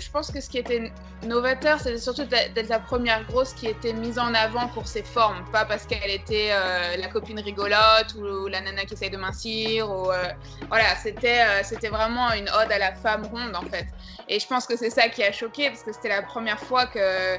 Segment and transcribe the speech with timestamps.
[0.00, 0.90] Je pense que ce qui était
[1.26, 5.44] novateur, c'était surtout d'être la première grosse qui était mise en avant pour ses formes,
[5.52, 9.90] pas parce qu'elle était euh, la copine rigolote ou, la nana qui essaye de mincir.
[9.90, 10.28] Euh,
[10.68, 13.86] voilà, c'était euh, c'était vraiment une ode à la femme ronde en fait.
[14.28, 16.86] Et je pense que c'est ça qui a choqué parce que c'était la première fois
[16.86, 17.36] que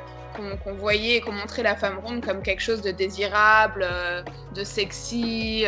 [0.64, 3.86] qu'on voyait et qu'on montrait la femme ronde comme quelque chose de désirable,
[4.56, 5.66] de sexy.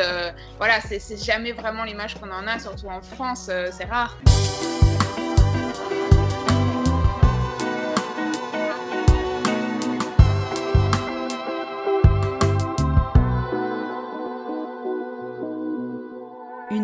[0.58, 4.18] voilà, c'est jamais vraiment l'image qu'on en a, surtout en France, c'est rare.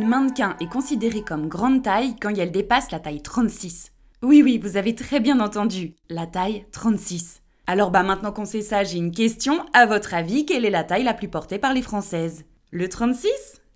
[0.10, 3.92] Mannequin est considérée comme grande taille quand elle dépasse la taille 36.
[4.24, 7.42] Oui, oui, vous avez très bien entendu, la taille 36.
[7.68, 9.64] Alors bah maintenant qu'on sait ça, j'ai une question.
[9.74, 12.46] À votre avis, quelle est la taille la plus portée par les Françaises?
[12.72, 13.30] Le 36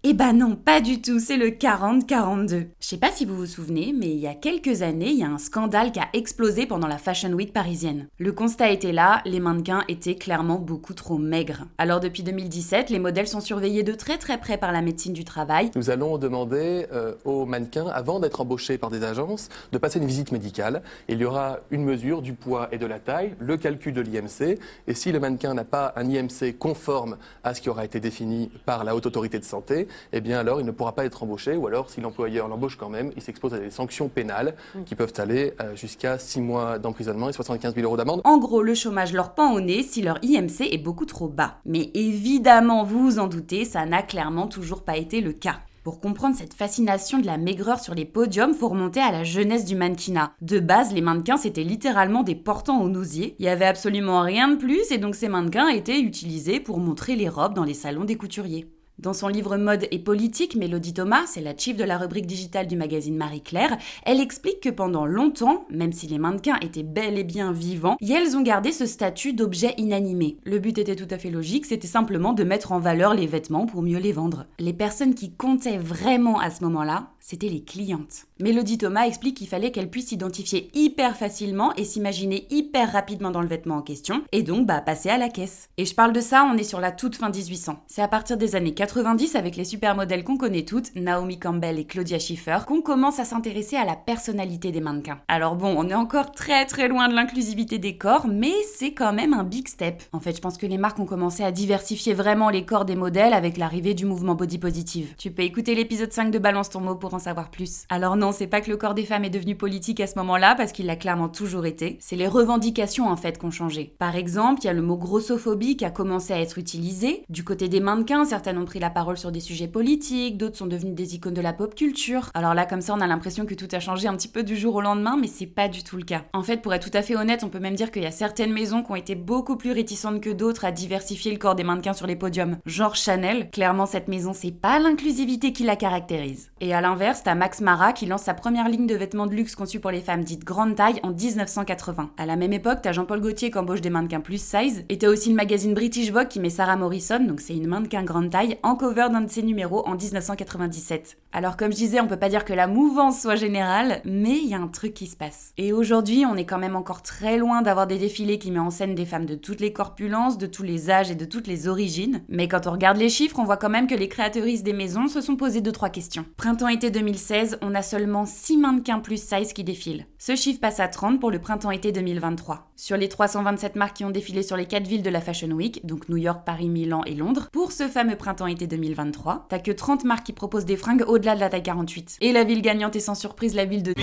[0.06, 2.68] eh ben non, pas du tout, c'est le 40-42.
[2.78, 5.24] Je sais pas si vous vous souvenez, mais il y a quelques années, il y
[5.24, 8.08] a un scandale qui a explosé pendant la Fashion Week parisienne.
[8.18, 11.68] Le constat était là, les mannequins étaient clairement beaucoup trop maigres.
[11.78, 15.24] Alors depuis 2017, les modèles sont surveillés de très très près par la médecine du
[15.24, 15.72] travail.
[15.74, 20.06] Nous allons demander euh, aux mannequins, avant d'être embauchés par des agences, de passer une
[20.06, 20.84] visite médicale.
[21.08, 24.60] Il y aura une mesure du poids et de la taille, le calcul de l'IMC,
[24.86, 28.52] et si le mannequin n'a pas un IMC conforme à ce qui aura été défini
[28.66, 31.56] par la Haute Autorité de Santé, eh bien alors il ne pourra pas être embauché,
[31.56, 34.84] ou alors si l'employeur l'embauche quand même, il s'expose à des sanctions pénales mm.
[34.84, 38.22] qui peuvent aller euh, jusqu'à 6 mois d'emprisonnement et 75 000 euros d'amende.
[38.24, 41.58] En gros, le chômage leur pend au nez si leur IMC est beaucoup trop bas.
[41.66, 45.60] Mais évidemment, vous vous en doutez, ça n'a clairement toujours pas été le cas.
[45.84, 49.66] Pour comprendre cette fascination de la maigreur sur les podiums, faut remonter à la jeunesse
[49.66, 50.32] du mannequinat.
[50.42, 53.36] De base, les mannequins c'était littéralement des portants aux nausiers.
[53.38, 57.18] Il y avait absolument rien de plus et donc ces mannequins étaient utilisés pour montrer
[57.18, 58.66] les robes dans les salons des couturiers.
[59.00, 62.68] Dans son livre Mode et politique, Mélodie Thomas, c'est la chief de la rubrique digitale
[62.68, 67.24] du magazine Marie-Claire, elle explique que pendant longtemps, même si les mannequins étaient bel et
[67.24, 70.38] bien vivants, elles ont gardé ce statut d'objet inanimé.
[70.44, 73.66] Le but était tout à fait logique, c'était simplement de mettre en valeur les vêtements
[73.66, 74.46] pour mieux les vendre.
[74.60, 78.26] Les personnes qui comptaient vraiment à ce moment-là, c'était les clientes.
[78.40, 83.42] Mélodie Thomas explique qu'il fallait qu'elle puisse s'identifier hyper facilement et s'imaginer hyper rapidement dans
[83.42, 85.70] le vêtement en question, et donc bah passer à la caisse.
[85.78, 87.84] Et je parle de ça, on est sur la toute fin 1800.
[87.88, 91.86] C'est à partir des années 90 avec les supermodèles qu'on connaît toutes, Naomi Campbell et
[91.86, 95.20] Claudia Schiffer, qu'on commence à s'intéresser à la personnalité des mannequins.
[95.30, 99.14] Alors bon, on est encore très très loin de l'inclusivité des corps, mais c'est quand
[99.14, 100.04] même un big step.
[100.12, 102.98] En fait, je pense que les marques ont commencé à diversifier vraiment les corps des
[102.98, 105.14] modèles avec l'arrivée du mouvement body positive.
[105.18, 107.86] Tu peux écouter l'épisode 5 de Balance ton mot pour en savoir plus.
[107.88, 110.56] Alors non, c'est pas que le corps des femmes est devenu politique à ce moment-là,
[110.56, 111.98] parce qu'il l'a clairement toujours été.
[112.02, 113.96] C'est les revendications en fait qui ont changé.
[113.98, 117.24] Par exemple, il y a le mot grossophobie qui a commencé à être utilisé.
[117.30, 120.94] Du côté des mannequins, certaines ont la parole sur des sujets politiques, d'autres sont devenues
[120.94, 122.30] des icônes de la pop culture.
[122.34, 124.56] Alors là, comme ça, on a l'impression que tout a changé un petit peu du
[124.56, 126.24] jour au lendemain, mais c'est pas du tout le cas.
[126.34, 128.12] En fait, pour être tout à fait honnête, on peut même dire qu'il y a
[128.12, 131.64] certaines maisons qui ont été beaucoup plus réticentes que d'autres à diversifier le corps des
[131.64, 132.58] mannequins sur les podiums.
[132.66, 136.52] Genre Chanel, clairement cette maison, c'est pas l'inclusivité qui la caractérise.
[136.62, 139.56] Et à l'inverse, t'as Max Mara qui lance sa première ligne de vêtements de luxe
[139.56, 142.12] conçue pour les femmes dites grande taille en 1980.
[142.18, 145.10] À la même époque, t'as Jean-Paul Gaultier qui embauche des mannequins plus size, et t'as
[145.10, 148.58] aussi le magazine British Vogue qui met Sarah Morrison, donc c'est une mannequin grande taille,
[148.64, 151.18] en cover d'un de ses numéros en 1997.
[151.36, 154.48] Alors comme je disais, on peut pas dire que la mouvance soit générale, mais il
[154.48, 155.52] y a un truc qui se passe.
[155.58, 158.70] Et aujourd'hui, on est quand même encore très loin d'avoir des défilés qui mettent en
[158.70, 161.68] scène des femmes de toutes les corpulences, de tous les âges et de toutes les
[161.68, 162.22] origines.
[162.30, 165.08] Mais quand on regarde les chiffres, on voit quand même que les créatrices des maisons
[165.08, 166.24] se sont posées deux trois questions.
[166.38, 170.06] Printemps-été 2016, on a seulement 6 mannequins plus size qui défilent.
[170.20, 172.70] Ce chiffre passe à 30 pour le printemps-été 2023.
[172.76, 175.84] Sur les 327 marques qui ont défilé sur les 4 villes de la Fashion Week,
[175.84, 180.04] donc New York, Paris, Milan et Londres, pour ce fameux printemps-été 2023, t'as que 30
[180.04, 182.18] marques qui proposent des fringues au-delà de la taille 48.
[182.20, 183.94] Et la ville gagnante est sans surprise la ville de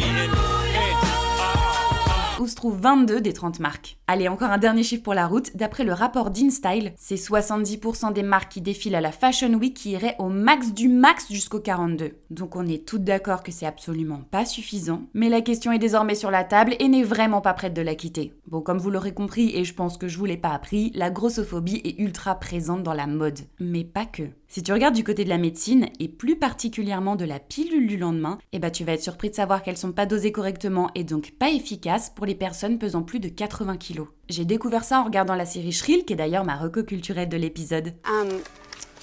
[2.41, 3.98] où se trouvent 22 des 30 marques.
[4.06, 5.54] Allez, encore un dernier chiffre pour la route.
[5.54, 9.91] D'après le rapport d'InStyle, c'est 70% des marques qui défilent à la Fashion Week qui
[9.91, 12.12] iraient au max du max jusqu'au 42.
[12.31, 15.02] Donc on est toutes d'accord que c'est absolument pas suffisant.
[15.12, 17.94] Mais la question est désormais sur la table et n'est vraiment pas prête de la
[17.94, 18.32] quitter.
[18.46, 21.11] Bon, comme vous l'aurez compris, et je pense que je vous l'ai pas appris, la
[21.11, 23.40] grossophobie est ultra présente dans la mode.
[23.58, 24.31] Mais pas que.
[24.52, 27.97] Si tu regardes du côté de la médecine, et plus particulièrement de la pilule du
[27.97, 31.05] lendemain, eh ben tu vas être surpris de savoir qu'elles sont pas dosées correctement et
[31.05, 34.06] donc pas efficaces pour les personnes pesant plus de 80 kg.
[34.29, 37.37] J'ai découvert ça en regardant la série Shrill, qui est d'ailleurs ma reco culturelle de
[37.37, 37.94] l'épisode.
[38.05, 38.29] Um,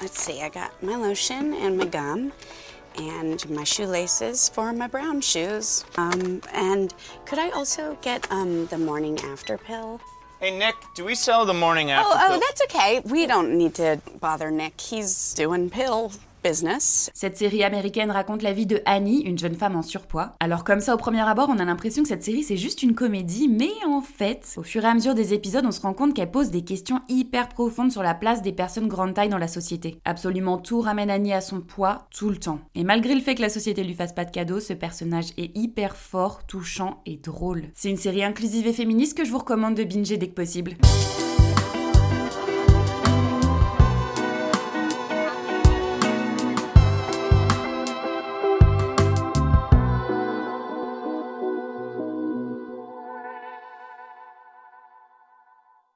[0.02, 2.32] let's see, I got my lotion and my gum.
[3.00, 5.86] and my shoelaces for my brown shoes.
[5.98, 6.94] Um, and
[7.26, 10.02] could I also get um, the morning after pill?
[10.40, 13.02] Hey, Nick, do we sell the morning after oh, oh, that's okay.
[13.04, 14.80] We don't need to bother Nick.
[14.80, 16.12] He's doing pill
[16.44, 17.12] business.
[17.14, 20.34] Cette série américaine raconte la vie de Annie, une jeune femme en surpoids.
[20.40, 22.96] Alors comme ça au premier abord, on a l'impression que cette série c'est juste une
[22.96, 26.14] comédie, mais en fait, au fur et à mesure des épisodes, on se rend compte
[26.14, 29.48] qu'elle pose des questions hyper profondes sur la place des personnes grande taille dans la
[29.48, 30.00] société.
[30.06, 32.60] Absolument tout ramène Annie à son poids tout le temps.
[32.76, 35.56] Et malgré le fait que la société lui fasse pas de cadeaux, ce personnage est
[35.56, 37.70] hyper fort, touchant et drôle.
[37.76, 40.78] C'est une série inclusive et féministe que je vous recommande de binger dès que possible.